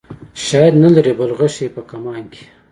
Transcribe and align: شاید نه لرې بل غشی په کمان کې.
شاید 0.45 0.73
نه 0.83 0.89
لرې 0.95 1.13
بل 1.19 1.31
غشی 1.39 1.67
په 1.75 1.81
کمان 1.89 2.23
کې. 2.33 2.43